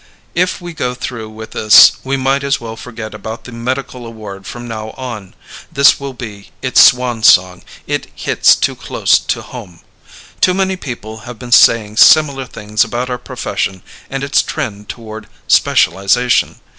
[0.33, 4.47] If we go through with this, we might as well forget about the medical award
[4.47, 5.35] from now on.
[5.71, 7.61] This will be its swan song.
[7.85, 9.81] It hits too close to home.
[10.41, 15.27] Too many people have been saying similar things about our profession and its trend toward
[15.47, 16.59] specialization.